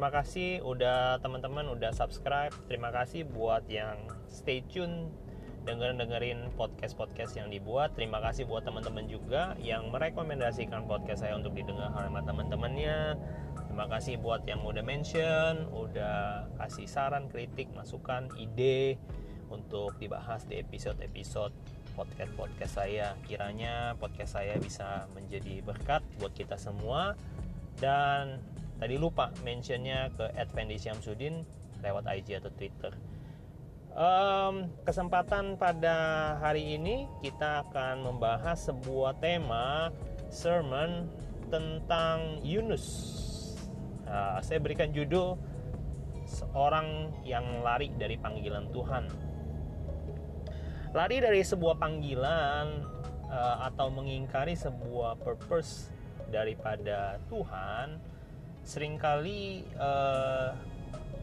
[0.00, 2.56] Terima kasih udah teman-teman udah subscribe.
[2.72, 5.12] Terima kasih buat yang stay tune
[5.68, 7.92] dengerin dengerin podcast podcast yang dibuat.
[7.92, 13.20] Terima kasih buat teman-teman juga yang merekomendasikan podcast saya untuk didengar sama teman-temannya.
[13.68, 18.96] Terima kasih buat yang udah mention, udah kasih saran, kritik, masukan, ide
[19.52, 21.52] untuk dibahas di episode-episode
[21.92, 23.20] podcast-podcast saya.
[23.28, 27.20] Kiranya podcast saya bisa menjadi berkat buat kita semua
[27.84, 28.40] dan
[28.80, 31.44] tadi lupa mentionnya ke Advendi Syamsuddin
[31.84, 32.96] lewat IG atau Twitter.
[33.92, 35.96] Um, kesempatan pada
[36.40, 39.92] hari ini kita akan membahas sebuah tema
[40.32, 41.10] sermon
[41.52, 42.86] tentang Yunus.
[44.08, 45.36] Uh, saya berikan judul
[46.24, 49.04] seorang yang lari dari panggilan Tuhan.
[50.96, 52.66] Lari dari sebuah panggilan
[53.28, 55.90] uh, atau mengingkari sebuah purpose
[56.30, 58.09] daripada Tuhan
[58.70, 60.54] sering kali uh,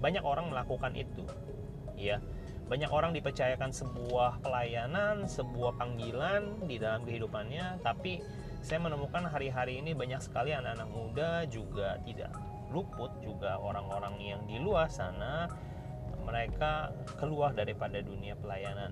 [0.03, 1.23] banyak orang melakukan itu
[1.95, 2.19] ya.
[2.67, 8.19] Banyak orang dipercayakan sebuah pelayanan sebuah panggilan di dalam kehidupannya tapi
[8.59, 12.35] saya menemukan hari-hari ini banyak sekali anak-anak muda juga tidak
[12.67, 15.47] luput juga orang-orang yang di luar sana
[16.27, 18.91] mereka keluar daripada dunia pelayanan.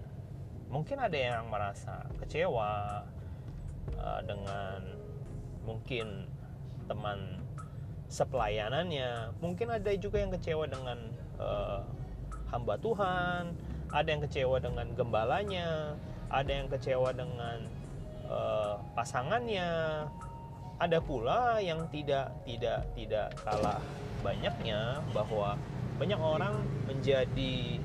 [0.71, 3.03] Mungkin ada yang merasa kecewa
[3.99, 4.79] uh, dengan
[5.67, 6.31] mungkin
[6.87, 7.34] teman
[8.15, 9.35] sepelayanannya.
[9.43, 11.83] Mungkin ada juga yang kecewa dengan uh,
[12.55, 13.51] hamba Tuhan
[13.91, 15.95] ada yang kecewa dengan gembalanya
[16.31, 17.67] ada yang kecewa dengan
[18.31, 20.03] uh, pasangannya.
[20.75, 23.79] Ada pula yang tidak tidak tidak kalah
[24.19, 25.55] banyaknya bahwa
[25.95, 27.79] banyak orang menjadi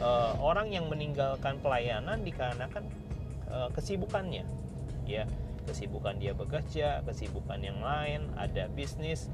[0.00, 2.88] uh, orang yang meninggalkan pelayanan dikarenakan
[3.52, 4.48] uh, kesibukannya
[5.04, 5.28] ya
[5.70, 9.30] kesibukan dia bekerja, kesibukan yang lain, ada bisnis,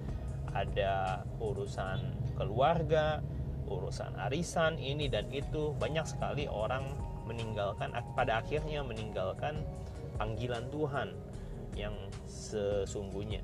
[0.52, 3.24] ada urusan keluarga,
[3.64, 5.72] urusan arisan ini dan itu.
[5.80, 6.92] Banyak sekali orang
[7.24, 9.64] meninggalkan pada akhirnya meninggalkan
[10.20, 11.16] panggilan Tuhan
[11.72, 11.96] yang
[12.28, 13.40] sesungguhnya.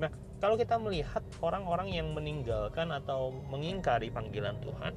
[0.00, 0.08] Nah,
[0.40, 4.96] kalau kita melihat orang-orang yang meninggalkan atau mengingkari panggilan Tuhan,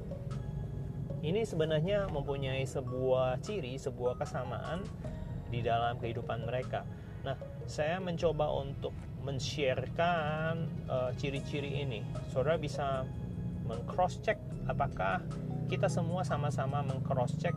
[1.24, 4.84] ini sebenarnya mempunyai sebuah ciri, sebuah kesamaan
[5.48, 6.84] di dalam kehidupan mereka
[7.24, 8.92] Nah, saya mencoba untuk
[9.24, 12.04] men-sharekan uh, ciri-ciri ini.
[12.28, 13.08] Saudara bisa
[13.64, 14.36] meng-cross check
[14.68, 15.24] apakah
[15.72, 17.56] kita semua sama-sama meng-cross check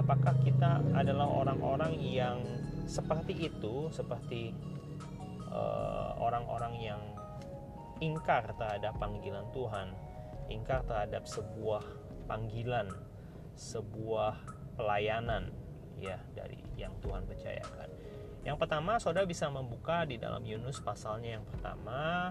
[0.00, 2.40] apakah kita adalah orang-orang yang
[2.84, 4.52] seperti itu, seperti
[5.48, 7.02] eh, orang-orang uh, yang
[8.02, 9.94] ingkar terhadap panggilan Tuhan,
[10.52, 11.80] ingkar terhadap sebuah
[12.26, 12.90] panggilan,
[13.56, 14.36] sebuah
[14.76, 15.54] pelayanan
[16.02, 17.88] ya dari yang Tuhan percayakan.
[18.44, 22.28] Yang pertama, saudara bisa membuka di dalam Yunus pasalnya yang pertama.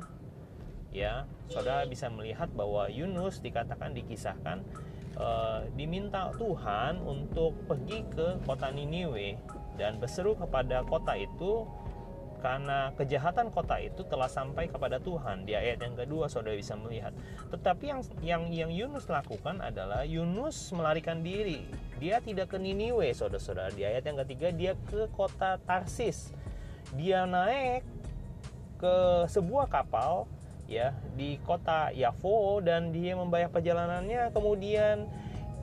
[0.94, 4.62] Ya, saudara bisa melihat bahwa Yunus dikatakan dikisahkan
[5.18, 5.28] e,
[5.74, 9.42] diminta Tuhan untuk pergi ke kota Niniwe
[9.74, 11.66] dan berseru kepada kota itu
[12.44, 15.48] karena kejahatan kota itu telah sampai kepada Tuhan.
[15.48, 17.16] Di ayat yang kedua saudara bisa melihat.
[17.56, 21.64] Tetapi yang yang yang Yunus lakukan adalah Yunus melarikan diri.
[22.04, 23.72] Dia tidak ke Niniwe saudara-saudara.
[23.72, 26.36] Di ayat yang ketiga dia ke kota Tarsis.
[26.92, 27.88] Dia naik
[28.76, 28.96] ke
[29.32, 30.28] sebuah kapal
[30.68, 34.36] ya di kota Yavo dan dia membayar perjalanannya.
[34.36, 35.08] Kemudian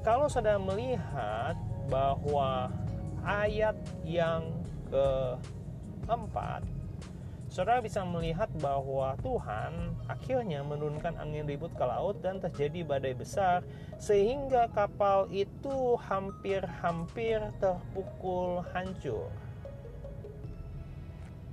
[0.00, 1.60] kalau saudara melihat
[1.92, 2.72] bahwa
[3.20, 3.76] ayat
[4.08, 4.48] yang
[6.10, 6.66] keempat
[7.50, 13.66] Saudara bisa melihat bahwa Tuhan akhirnya menurunkan angin ribut ke laut dan terjadi badai besar
[13.98, 19.34] sehingga kapal itu hampir-hampir terpukul hancur.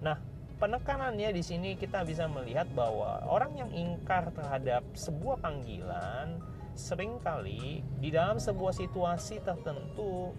[0.05, 0.21] Nah,
[0.61, 6.37] penekanannya di sini kita bisa melihat bahwa orang yang ingkar terhadap sebuah panggilan
[6.77, 10.37] sering kali di dalam sebuah situasi tertentu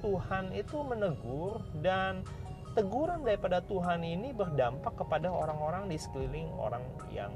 [0.00, 2.24] Tuhan itu menegur dan
[2.72, 7.32] teguran daripada Tuhan ini berdampak kepada orang-orang di sekeliling orang yang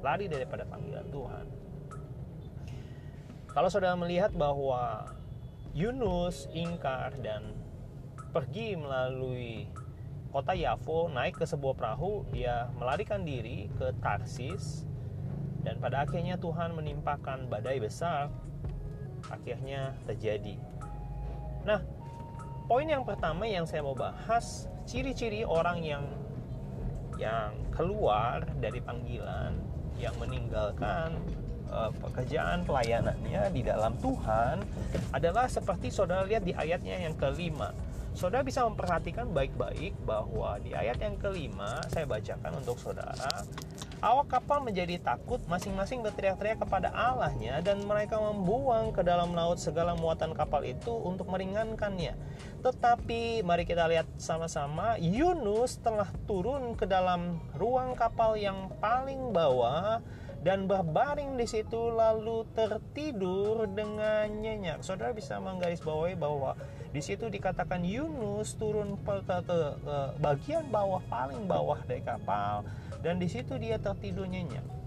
[0.00, 1.46] lari daripada panggilan Tuhan.
[3.48, 5.12] Kalau saudara melihat bahwa
[5.76, 7.54] Yunus ingkar dan
[8.32, 9.68] pergi melalui
[10.28, 14.84] kota Yavo naik ke sebuah perahu dia melarikan diri ke Tarsis
[15.64, 18.28] dan pada akhirnya Tuhan menimpakan badai besar
[19.32, 20.60] akhirnya terjadi
[21.64, 21.80] nah
[22.68, 26.04] poin yang pertama yang saya mau bahas ciri-ciri orang yang
[27.16, 29.56] yang keluar dari panggilan
[29.96, 31.16] yang meninggalkan
[31.72, 34.62] uh, pekerjaan pelayanannya di dalam Tuhan
[35.16, 37.72] adalah seperti saudara lihat di ayatnya yang kelima.
[38.12, 43.42] Saudara bisa memperhatikan baik-baik bahwa di ayat yang kelima saya bacakan untuk saudara
[43.98, 49.98] Awak kapal menjadi takut, masing-masing berteriak-teriak kepada Allahnya dan mereka membuang ke dalam laut segala
[49.98, 52.14] muatan kapal itu untuk meringankannya.
[52.62, 59.98] Tetapi mari kita lihat sama-sama, Yunus telah turun ke dalam ruang kapal yang paling bawah
[60.46, 64.78] dan berbaring di situ lalu tertidur dengan nyenyak.
[64.86, 66.54] Saudara bisa menggarisbawahi bahwa
[66.94, 69.58] di situ dikatakan Yunus turun ke
[70.22, 72.62] bagian bawah paling bawah dari kapal
[73.02, 74.78] dan di situ dia tertidur nyenyak.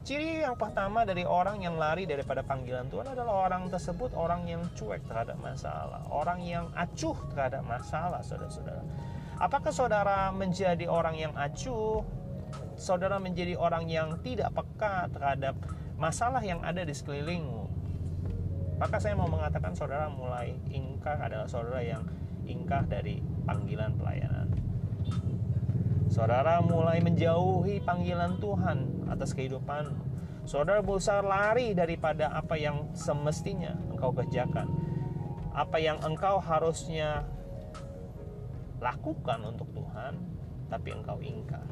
[0.00, 4.64] Ciri yang pertama dari orang yang lari daripada panggilan Tuhan adalah orang tersebut orang yang
[4.72, 8.80] cuek terhadap masalah, orang yang acuh terhadap masalah, saudara-saudara.
[9.36, 12.00] Apakah saudara menjadi orang yang acuh?
[12.80, 15.52] Saudara menjadi orang yang tidak peka terhadap
[16.00, 17.68] masalah yang ada di sekelilingmu.
[18.80, 22.00] Maka saya mau mengatakan saudara mulai ingkar adalah saudara yang
[22.48, 24.48] ingkar dari panggilan pelayanan.
[26.10, 29.94] Saudara mulai menjauhi panggilan Tuhan atas kehidupan.
[30.42, 34.66] Saudara berusaha lari daripada apa yang semestinya engkau kerjakan.
[35.54, 37.22] Apa yang engkau harusnya
[38.82, 40.18] lakukan untuk Tuhan,
[40.66, 41.62] tapi engkau ingkar.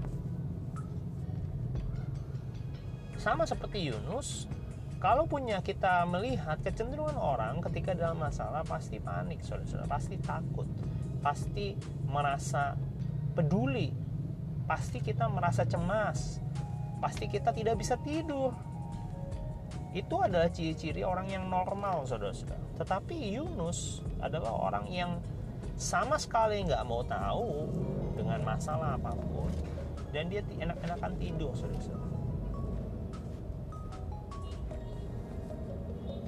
[3.19, 4.47] Sama seperti Yunus,
[5.03, 10.71] kalau punya kita melihat kecenderungan orang ketika dalam masalah pasti panik, saudara-saudara, pasti takut,
[11.19, 11.75] pasti
[12.07, 12.79] merasa
[13.35, 14.08] peduli
[14.69, 16.39] pasti kita merasa cemas,
[17.01, 18.53] pasti kita tidak bisa tidur.
[19.97, 22.61] Itu adalah ciri-ciri orang yang normal, saudara-saudara.
[22.77, 25.17] Tetapi Yunus adalah orang yang
[25.81, 27.65] sama sekali nggak mau tahu
[28.13, 29.49] dengan masalah apa pun,
[30.13, 32.07] dan dia enak-enakan tidur, saudara-saudara.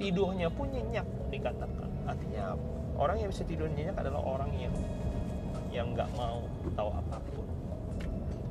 [0.01, 1.93] Tidurnya pun nyenyak dikatakan.
[2.09, 2.57] Artinya
[3.01, 4.73] Orang yang bisa tidur nyenyak adalah orang yang
[5.73, 6.45] yang nggak mau
[6.77, 7.47] tahu apa pun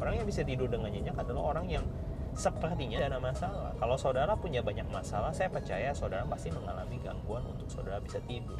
[0.01, 1.85] Orang yang bisa tidur dengan nyenyak adalah orang yang
[2.33, 3.77] sepertinya ada masalah.
[3.77, 8.59] Kalau saudara punya banyak masalah, saya percaya saudara pasti mengalami gangguan untuk saudara bisa tidur.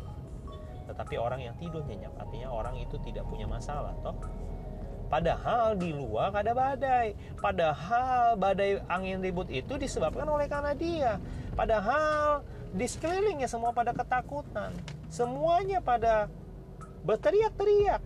[0.85, 4.15] Tetapi orang yang tidur nyenyak artinya orang itu tidak punya masalah, toh.
[5.11, 7.19] Padahal di luar ada badai.
[7.43, 11.19] Padahal badai angin ribut itu disebabkan oleh karena dia.
[11.59, 14.71] Padahal di sekelilingnya semua pada ketakutan.
[15.11, 16.31] Semuanya pada
[17.03, 17.99] berteriak-teriak.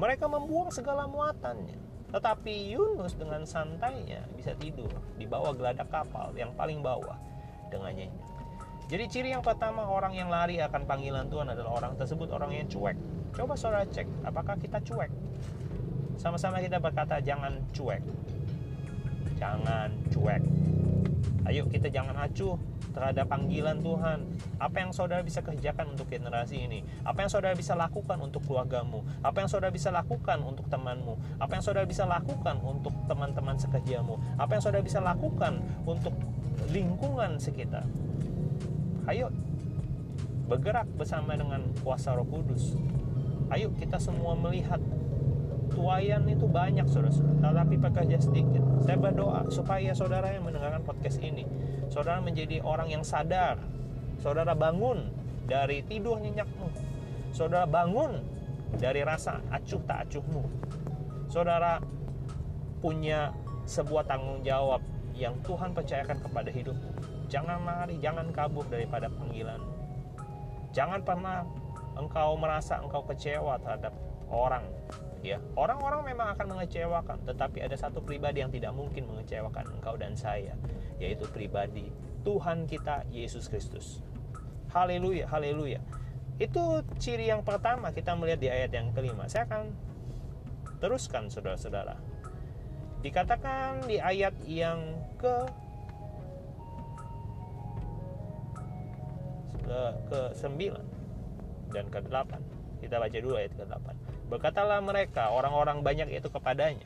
[0.00, 1.83] Mereka membuang segala muatannya.
[2.14, 4.86] Tetapi Yunus dengan santainya bisa tidur
[5.18, 7.18] di bawah geladak kapal yang paling bawah
[7.74, 8.14] dengan nyenyak.
[8.86, 12.70] Jadi ciri yang pertama orang yang lari akan panggilan Tuhan adalah orang tersebut orang yang
[12.70, 12.94] cuek.
[13.34, 15.10] Coba saudara cek, apakah kita cuek?
[16.14, 17.98] Sama-sama kita berkata jangan cuek.
[19.34, 20.42] Jangan cuek.
[21.50, 22.54] Ayo kita jangan acuh
[22.94, 24.24] terhadap panggilan Tuhan.
[24.62, 26.86] Apa yang saudara bisa kerjakan untuk generasi ini?
[27.02, 29.02] Apa yang saudara bisa lakukan untuk keluargamu?
[29.20, 31.18] Apa yang saudara bisa lakukan untuk temanmu?
[31.42, 34.16] Apa yang saudara bisa lakukan untuk teman-teman sekerjamu?
[34.38, 36.14] Apa yang saudara bisa lakukan untuk
[36.70, 37.84] lingkungan sekitar?
[39.10, 39.28] Ayo
[40.48, 42.78] bergerak bersama dengan kuasa Roh Kudus.
[43.52, 44.80] Ayo kita semua melihat
[45.74, 51.42] tuayan itu banyak saudara-saudara tetapi pekerja sedikit saya berdoa supaya saudara yang mendengarkan podcast ini
[51.90, 53.60] saudara menjadi orang yang sadar.
[54.20, 55.10] Saudara bangun
[55.44, 56.68] dari tidur nyenyakmu.
[57.34, 58.22] Saudara bangun
[58.78, 60.44] dari rasa acuh tak acuhmu.
[61.28, 61.82] Saudara
[62.80, 63.32] punya
[63.64, 64.84] sebuah tanggung jawab
[65.16, 66.90] yang Tuhan percayakan kepada hidupmu.
[67.32, 69.60] Jangan lari jangan kabur daripada panggilan.
[70.74, 71.46] Jangan pernah
[71.94, 73.94] engkau merasa engkau kecewa terhadap
[74.28, 74.66] orang
[75.24, 80.12] ya orang-orang memang akan mengecewakan tetapi ada satu pribadi yang tidak mungkin mengecewakan engkau dan
[80.12, 80.52] saya
[81.00, 81.88] yaitu pribadi
[82.28, 84.04] Tuhan kita Yesus Kristus.
[84.68, 85.80] Haleluya haleluya.
[86.36, 89.24] Itu ciri yang pertama kita melihat di ayat yang kelima.
[89.28, 89.72] Saya akan
[90.80, 91.96] teruskan saudara-saudara.
[93.00, 94.80] Dikatakan di ayat yang
[95.16, 95.36] ke
[99.64, 99.80] ke,
[100.12, 106.08] ke 9 dan ke 8 kita baca dulu ayat ke 8 Berkatalah mereka, orang-orang banyak
[106.16, 106.84] itu kepadanya,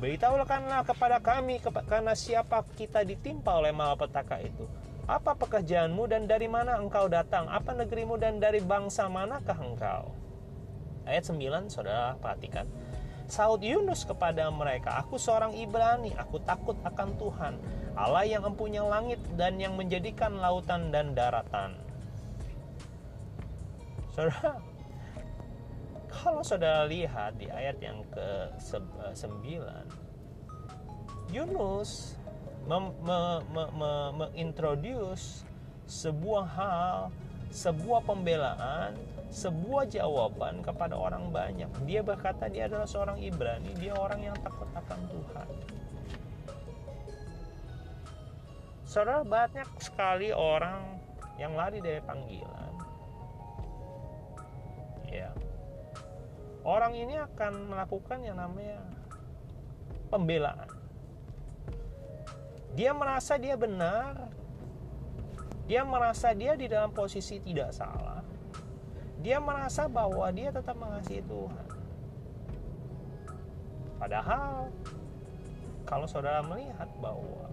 [0.00, 4.64] Beritahukanlah kepada kami karena siapa kita ditimpa oleh malapetaka itu.
[5.04, 7.44] Apa pekerjaanmu dan dari mana engkau datang?
[7.52, 10.16] Apa negerimu dan dari bangsa manakah engkau?
[11.04, 12.64] Ayat 9, saudara perhatikan.
[13.28, 17.54] Saud Yunus kepada mereka, Aku seorang Ibrani, aku takut akan Tuhan,
[17.92, 21.76] Allah yang empunya langit dan yang menjadikan lautan dan daratan.
[24.16, 24.64] Saudara,
[26.10, 29.14] kalau saudara lihat di ayat yang ke 9
[29.46, 29.86] eh,
[31.30, 32.18] Yunus
[34.18, 35.46] mengintroduce
[35.86, 36.98] sebuah hal
[37.50, 38.94] sebuah pembelaan
[39.30, 41.70] sebuah jawaban kepada orang banyak.
[41.86, 45.48] Dia berkata dia adalah seorang Ibrani, dia orang yang takut akan Tuhan.
[48.82, 50.98] Saudara banyak sekali orang
[51.38, 52.74] yang lari dari panggilan.
[55.06, 55.30] Ya.
[56.60, 58.84] Orang ini akan melakukan yang namanya
[60.12, 60.68] pembelaan.
[62.76, 64.28] Dia merasa dia benar.
[65.64, 68.20] Dia merasa dia di dalam posisi tidak salah.
[69.20, 71.66] Dia merasa bahwa dia tetap mengasihi Tuhan.
[74.00, 74.72] Padahal
[75.84, 77.48] kalau saudara melihat bahwa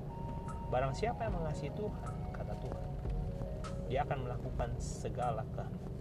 [0.71, 2.89] barang siapa yang mengasihi Tuhan, kata Tuhan,
[3.91, 5.96] dia akan melakukan segala kehendak.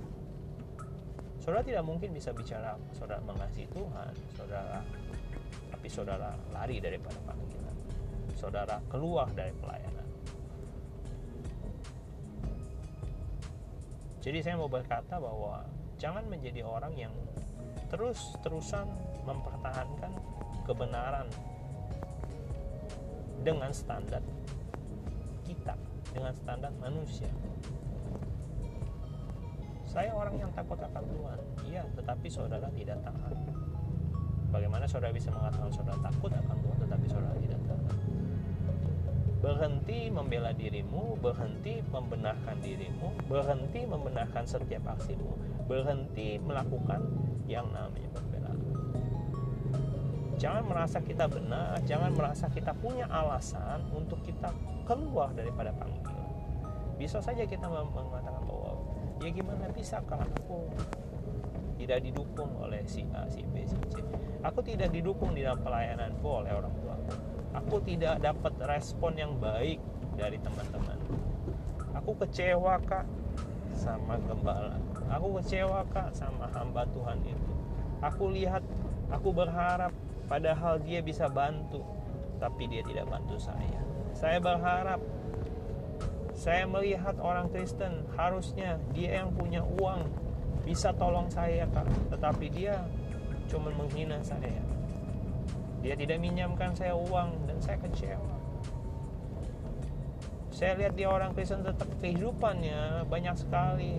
[1.46, 4.82] Saudara tidak mungkin bisa bicara saudara mengasihi Tuhan, saudara
[5.70, 7.76] tapi saudara lari daripada panggilan.
[8.34, 10.08] Saudara keluar dari pelayanan.
[14.26, 15.62] Jadi saya mau berkata bahwa
[16.02, 17.14] jangan menjadi orang yang
[17.94, 18.90] terus-terusan
[19.22, 20.10] mempertahankan
[20.66, 21.30] kebenaran
[23.46, 24.18] dengan standar
[25.46, 25.78] kita,
[26.10, 27.30] dengan standar manusia.
[29.96, 31.38] Saya orang yang takut akan Tuhan,
[31.72, 33.32] iya, tetapi saudara tidak taat.
[34.52, 37.96] Bagaimana saudara bisa mengatakan saudara takut akan Tuhan tetapi saudara tidak taat?
[39.40, 45.32] Berhenti membela dirimu, berhenti membenarkan dirimu, berhenti membenarkan setiap aksimu,
[45.64, 47.00] berhenti melakukan
[47.48, 48.60] yang namanya pembelaan.
[50.36, 54.52] Jangan merasa kita benar, jangan merasa kita punya alasan untuk kita
[54.84, 56.20] keluar daripada panggilan.
[57.00, 58.44] Bisa saja kita mengatakan
[59.20, 60.68] ya gimana bisa bisakah aku
[61.76, 64.00] tidak didukung oleh si A, si B, si C.
[64.44, 66.96] Aku tidak didukung di dalam pelayananku oleh orang tua.
[67.56, 69.80] Aku tidak dapat respon yang baik
[70.16, 70.96] dari teman-teman.
[71.96, 73.04] Aku kecewa kak
[73.76, 74.76] sama gembala.
[75.12, 77.52] Aku kecewa kak sama hamba Tuhan itu.
[78.04, 78.64] Aku lihat,
[79.08, 79.92] aku berharap
[80.28, 81.84] padahal dia bisa bantu,
[82.40, 83.80] tapi dia tidak bantu saya.
[84.16, 85.00] Saya berharap
[86.36, 90.04] saya melihat orang Kristen harusnya dia yang punya uang.
[90.68, 91.88] Bisa tolong saya kak.
[92.12, 92.84] Tetapi dia
[93.48, 94.60] cuma menghina saya.
[95.80, 98.36] Dia tidak minjamkan saya uang dan saya kecewa.
[100.52, 103.96] Saya lihat dia orang Kristen tetap kehidupannya banyak sekali.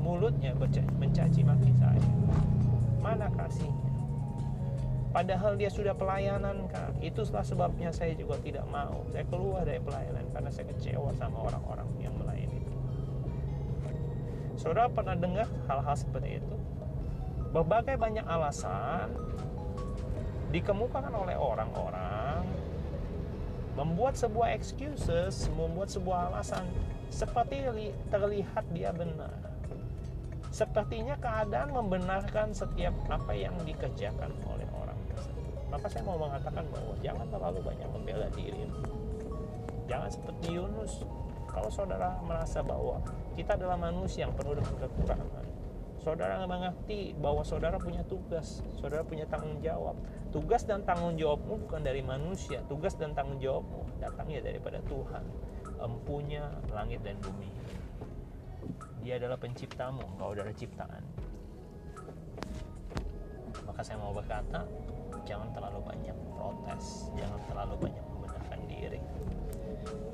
[0.00, 0.56] Mulutnya
[0.96, 2.08] mencaci maki saya.
[3.04, 3.93] Mana kasihnya
[5.14, 10.26] padahal dia sudah pelayanan kak itulah sebabnya saya juga tidak mau saya keluar dari pelayanan
[10.34, 12.64] karena saya kecewa sama orang-orang yang melayani
[14.54, 16.56] Saudara pernah dengar hal-hal seperti itu?
[17.50, 19.10] Berbagai banyak alasan
[20.54, 22.46] dikemukakan oleh orang-orang
[23.74, 26.62] membuat sebuah excuses, membuat sebuah alasan
[27.10, 27.66] seperti
[28.14, 29.34] terlihat dia benar.
[30.54, 34.64] Sepertinya keadaan membenarkan setiap apa yang dikerjakan oleh.
[35.74, 38.62] Maka saya mau mengatakan bahwa jangan terlalu banyak membela diri.
[39.90, 41.02] Jangan seperti Yunus.
[41.50, 43.02] Kalau saudara merasa bahwa
[43.34, 45.44] kita adalah manusia yang penuh dengan kekurangan.
[45.98, 49.98] Saudara mengerti bahwa saudara punya tugas, saudara punya tanggung jawab.
[50.30, 55.24] Tugas dan tanggung jawabmu bukan dari manusia, tugas dan tanggung jawabmu datangnya daripada Tuhan,
[55.82, 57.50] empunya langit dan bumi.
[59.02, 61.02] Dia adalah penciptamu, engkau adalah ciptaan.
[63.64, 64.68] Maka saya mau berkata,
[65.24, 69.00] jangan terlalu banyak protes, jangan terlalu banyak membenarkan diri.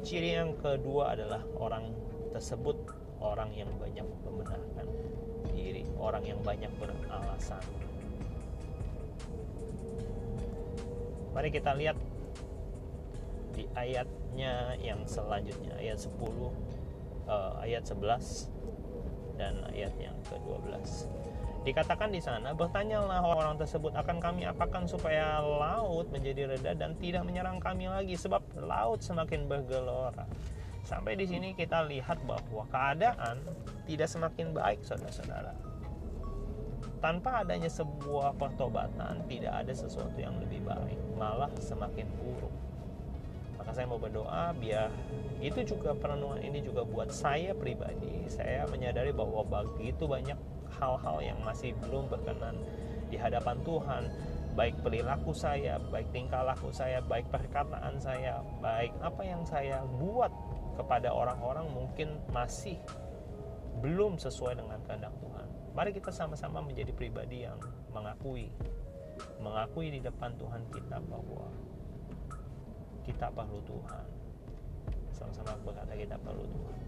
[0.06, 1.92] Ciri yang kedua adalah orang
[2.30, 2.76] tersebut
[3.20, 4.86] orang yang banyak membenarkan
[5.52, 7.62] diri, orang yang banyak beralasan.
[11.30, 11.94] Mari kita lihat
[13.54, 16.50] di ayatnya yang selanjutnya ayat 10 uh,
[17.30, 18.50] eh, ayat 11
[19.38, 21.19] dan ayat yang ke-12.
[21.60, 27.20] Dikatakan di sana, bertanyalah orang tersebut akan kami apakan supaya laut menjadi reda dan tidak
[27.28, 30.24] menyerang kami lagi sebab laut semakin bergelora.
[30.88, 33.44] Sampai di sini kita lihat bahwa keadaan
[33.84, 35.52] tidak semakin baik saudara-saudara.
[37.04, 42.52] Tanpa adanya sebuah pertobatan, tidak ada sesuatu yang lebih baik, malah semakin buruk.
[43.60, 44.88] Maka saya mau berdoa biar
[45.44, 48.24] itu juga perenungan ini juga buat saya pribadi.
[48.32, 50.36] Saya menyadari bahwa begitu banyak
[50.80, 52.56] hal-hal yang masih belum berkenan
[53.12, 54.08] di hadapan Tuhan
[54.54, 60.32] baik perilaku saya, baik tingkah laku saya, baik perkataan saya, baik apa yang saya buat
[60.74, 62.80] kepada orang-orang mungkin masih
[63.80, 65.46] belum sesuai dengan kehendak Tuhan.
[65.72, 67.56] Mari kita sama-sama menjadi pribadi yang
[67.94, 68.50] mengakui
[69.38, 71.48] mengakui di depan Tuhan kita bahwa
[73.04, 74.06] kita perlu Tuhan.
[75.12, 76.80] Sama-sama berkata kita perlu Tuhan.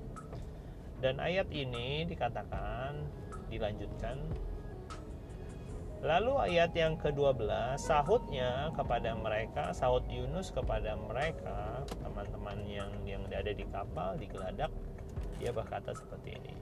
[1.03, 3.05] Dan ayat ini dikatakan
[3.53, 4.17] dilanjutkan
[6.03, 7.47] Lalu ayat yang ke-12
[7.79, 14.75] sahutnya kepada mereka, sahut Yunus kepada mereka, teman-teman yang yang ada di kapal di geladak,
[15.39, 16.55] dia berkata seperti ini.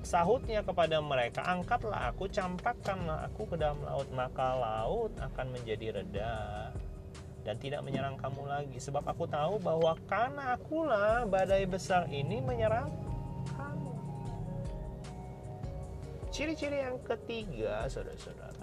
[0.00, 6.72] Sahutnya kepada mereka, angkatlah aku, campakkanlah aku ke dalam laut, maka laut akan menjadi reda
[7.44, 8.78] dan tidak menyerang kamu lagi.
[8.80, 13.05] Sebab aku tahu bahwa karena akulah badai besar ini menyerang
[16.36, 18.60] Ciri-ciri yang ketiga, saudara-saudara.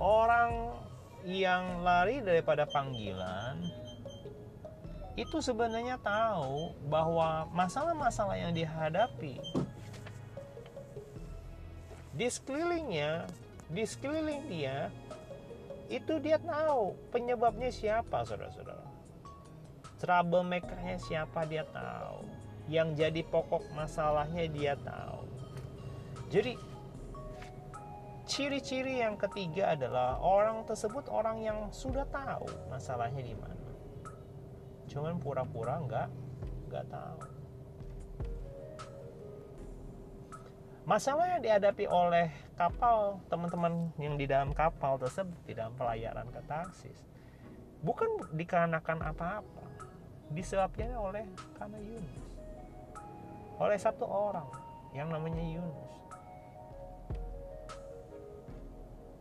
[0.00, 0.72] Orang
[1.28, 3.60] yang lari daripada panggilan
[5.20, 9.36] itu sebenarnya tahu bahwa masalah-masalah yang dihadapi
[12.16, 13.28] di sekelilingnya,
[13.68, 14.88] di sekeliling dia
[15.92, 18.80] itu dia tahu penyebabnya siapa, saudara-saudara.
[20.00, 22.41] Troublemakernya siapa dia tahu
[22.72, 25.28] yang jadi pokok masalahnya dia tahu.
[26.32, 26.56] Jadi
[28.24, 33.68] ciri-ciri yang ketiga adalah orang tersebut orang yang sudah tahu masalahnya di mana.
[34.88, 36.08] Cuman pura-pura nggak
[36.72, 37.20] nggak tahu.
[40.88, 46.40] Masalah yang dihadapi oleh kapal teman-teman yang di dalam kapal tersebut di dalam pelayaran ke
[46.48, 46.98] Tarsis
[47.82, 49.66] bukan dikarenakan apa-apa
[50.30, 51.26] disebabkan oleh
[51.58, 52.31] karena Yunus
[53.62, 54.50] oleh satu orang
[54.90, 55.92] yang namanya Yunus.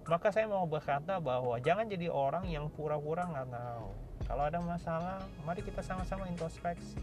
[0.09, 3.87] Maka saya mau berkata bahwa jangan jadi orang yang pura-pura nggak tahu.
[4.25, 6.99] Kalau ada masalah, mari kita sama-sama introspeksi.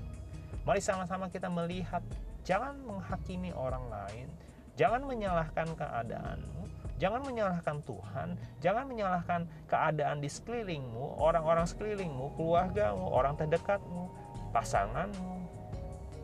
[0.66, 2.04] Mari sama-sama kita melihat,
[2.44, 4.28] jangan menghakimi orang lain,
[4.76, 6.62] jangan menyalahkan keadaanmu,
[7.00, 8.28] jangan menyalahkan Tuhan,
[8.60, 14.12] jangan menyalahkan keadaan di sekelilingmu, orang-orang sekelilingmu, keluargamu, orang terdekatmu,
[14.52, 15.47] pasanganmu,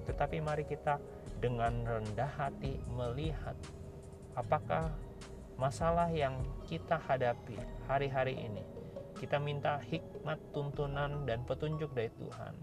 [0.05, 1.01] tetapi mari kita
[1.41, 3.57] dengan rendah hati melihat
[4.33, 4.93] apakah
[5.61, 6.35] masalah yang
[6.67, 8.65] kita hadapi hari-hari ini.
[9.15, 12.55] Kita minta hikmat, tuntunan, dan petunjuk dari Tuhan.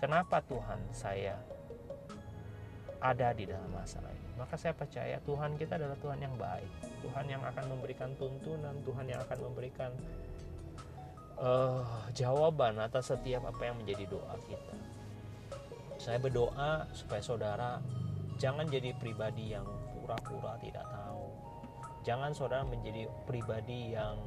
[0.00, 1.36] Kenapa Tuhan saya
[2.96, 4.30] ada di dalam masalah ini?
[4.40, 6.72] Maka saya percaya Tuhan kita adalah Tuhan yang baik.
[7.04, 9.92] Tuhan yang akan memberikan tuntunan, Tuhan yang akan memberikan
[11.38, 11.84] uh,
[12.16, 14.95] jawaban atas setiap apa yang menjadi doa kita
[15.96, 17.80] saya berdoa supaya saudara
[18.36, 19.64] jangan jadi pribadi yang
[19.96, 21.26] pura-pura tidak tahu.
[22.06, 24.20] Jangan saudara menjadi pribadi yang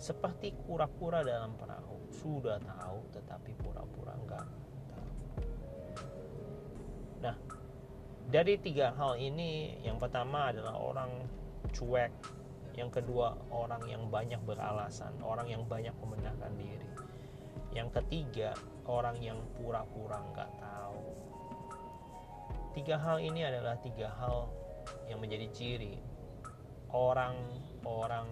[0.00, 2.08] seperti kura-kura dalam perahu.
[2.10, 4.46] Sudah tahu tetapi pura-pura enggak
[4.88, 5.10] tahu.
[7.22, 7.36] Nah,
[8.32, 11.22] dari tiga hal ini, yang pertama adalah orang
[11.70, 12.10] cuek,
[12.72, 16.88] yang kedua orang yang banyak beralasan, orang yang banyak membenarkan diri.
[17.76, 21.02] Yang ketiga, orang yang pura-pura nggak tahu.
[22.72, 24.48] Tiga hal ini adalah tiga hal
[25.06, 26.00] yang menjadi ciri
[26.92, 28.28] orang-orang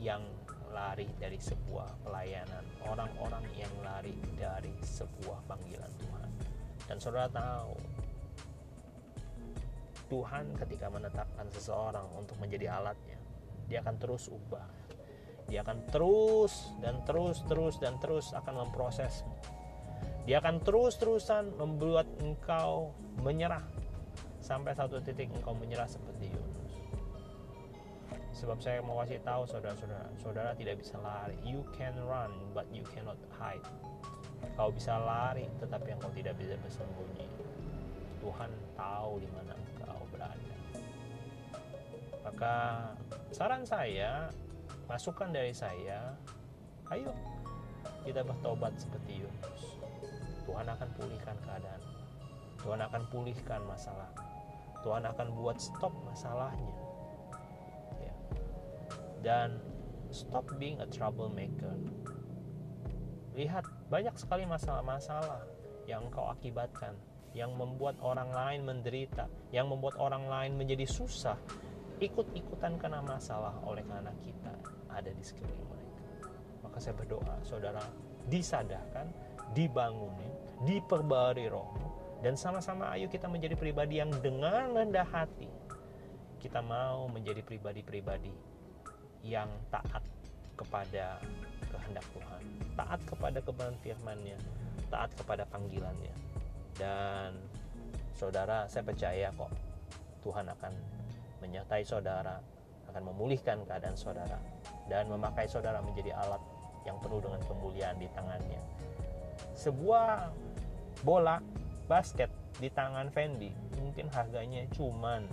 [0.00, 0.24] yang
[0.70, 6.30] lari dari sebuah pelayanan, orang-orang yang lari dari sebuah panggilan Tuhan.
[6.86, 7.74] Dan saudara tahu,
[10.10, 13.18] Tuhan ketika menetapkan seseorang untuk menjadi alatnya,
[13.66, 14.66] dia akan terus ubah.
[15.50, 19.26] Dia akan terus dan terus terus dan terus akan memproses
[20.30, 23.66] dia akan terus-terusan membuat engkau menyerah
[24.38, 26.74] sampai satu titik engkau menyerah seperti Yunus.
[28.38, 31.34] Sebab saya mau kasih tahu saudara-saudara, saudara tidak bisa lari.
[31.42, 33.66] You can run but you cannot hide.
[34.54, 37.26] Kau bisa lari tetapi engkau tidak bisa bersembunyi.
[38.22, 40.54] Tuhan tahu di mana engkau berada.
[42.22, 42.54] Maka
[43.34, 44.30] saran saya,
[44.86, 46.14] masukan dari saya,
[46.94, 47.10] ayo
[48.06, 49.80] kita bertobat seperti Yunus
[50.50, 51.82] Tuhan akan pulihkan keadaan.
[52.58, 54.10] Tuhan akan pulihkan masalah.
[54.82, 56.74] Tuhan akan buat stop masalahnya.
[58.02, 58.14] Ya.
[59.22, 59.62] dan
[60.10, 61.70] stop being a troublemaker.
[63.38, 65.46] Lihat banyak sekali masalah-masalah
[65.86, 66.98] yang kau akibatkan
[67.30, 71.38] yang membuat orang lain menderita yang membuat orang lain menjadi susah.
[72.02, 74.50] Ikut-ikutan kena masalah oleh karena kita
[74.90, 76.00] ada di sekeliling mereka.
[76.64, 77.84] Maka saya berdoa saudara
[78.26, 79.12] disadarkan
[79.52, 80.32] dibangunin,
[80.64, 81.88] diperbarui rohmu,
[82.20, 85.48] dan sama-sama ayo kita menjadi pribadi yang dengan rendah hati.
[86.40, 88.32] Kita mau menjadi pribadi-pribadi
[89.24, 90.00] yang taat
[90.56, 91.20] kepada
[91.68, 92.42] kehendak Tuhan,
[92.76, 94.36] taat kepada kebenaran firman-Nya,
[94.88, 96.12] taat kepada panggilannya.
[96.76, 97.36] Dan
[98.16, 99.52] saudara, saya percaya kok
[100.24, 100.72] Tuhan akan
[101.44, 102.40] menyertai saudara,
[102.88, 104.36] akan memulihkan keadaan saudara
[104.88, 106.40] dan memakai saudara menjadi alat
[106.88, 108.60] yang penuh dengan kemuliaan di tangannya.
[109.56, 110.32] Sebuah
[111.00, 111.40] bola
[111.88, 112.28] basket
[112.60, 113.50] di tangan Fendi.
[113.80, 115.24] Mungkin harganya cuman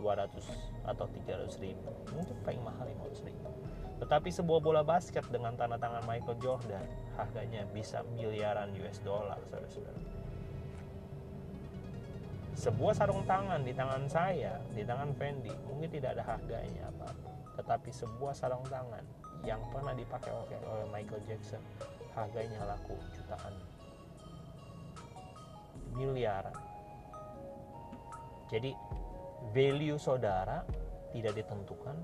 [0.00, 0.40] 200
[0.84, 1.90] atau 300 ribu.
[2.12, 3.48] Mungkin paling mahal 500 ribu.
[4.00, 6.84] Tetapi sebuah bola basket dengan tanda tangan Michael Jordan
[7.20, 10.00] harganya bisa miliaran US dollar saudara-saudara.
[12.56, 17.12] Sebuah sarung tangan di tangan saya di tangan Fendi mungkin tidak ada harganya apa.
[17.60, 19.04] Tetapi sebuah sarung tangan
[19.44, 21.60] yang pernah dipakai oleh Michael Jackson
[22.12, 23.69] harganya laku jutaan
[26.00, 26.56] miliaran
[28.48, 28.72] jadi
[29.52, 30.64] value saudara
[31.14, 31.94] tidak ditentukan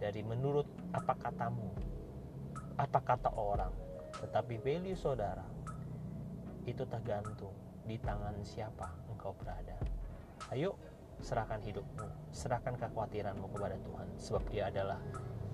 [0.00, 0.64] dari menurut
[0.96, 1.68] apa katamu
[2.80, 3.70] apa kata orang.
[4.18, 5.44] Tetapi value saudara
[6.64, 7.52] itu tergantung
[7.84, 9.76] di tangan siapa engkau berada.
[10.50, 10.74] Ayo
[11.20, 14.98] serahkan hidupmu serahkan kekhawatiranmu kepada Tuhan sebab dia adalah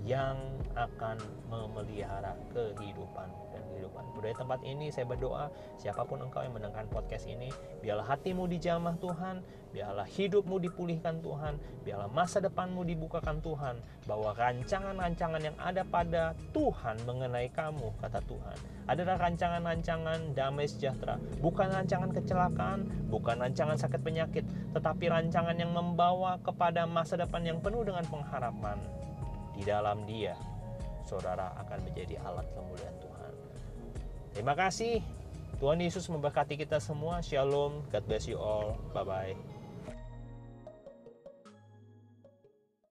[0.01, 0.33] yang
[0.73, 1.19] akan
[1.51, 4.03] memelihara kehidupan dan kehidupan.
[4.17, 8.97] Budaya tempat ini saya berdoa siapa pun engkau yang mendengarkan podcast ini, biarlah hatimu dijamah
[8.97, 13.77] Tuhan, biarlah hidupmu dipulihkan Tuhan, biarlah masa depanmu dibukakan Tuhan,
[14.09, 18.57] bahwa rancangan-rancangan yang ada pada Tuhan mengenai kamu, kata Tuhan,
[18.89, 26.41] adalah rancangan-rancangan damai sejahtera, bukan rancangan kecelakaan, bukan rancangan sakit penyakit, tetapi rancangan yang membawa
[26.41, 28.81] kepada masa depan yang penuh dengan pengharapan
[29.61, 30.33] di dalam dia
[31.05, 33.33] saudara akan menjadi alat kemuliaan Tuhan.
[34.33, 35.05] Terima kasih.
[35.61, 37.21] Tuhan Yesus memberkati kita semua.
[37.21, 37.85] Shalom.
[37.93, 38.81] God bless you all.
[38.89, 39.50] Bye bye